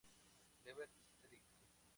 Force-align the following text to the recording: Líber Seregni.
Líber 0.65 0.89
Seregni. 1.19 1.53